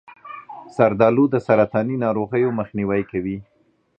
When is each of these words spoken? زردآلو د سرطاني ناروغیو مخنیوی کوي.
زردآلو 0.75 1.25
د 1.31 1.35
سرطاني 1.47 1.95
ناروغیو 2.05 2.55
مخنیوی 2.59 3.01
کوي. 3.11 3.37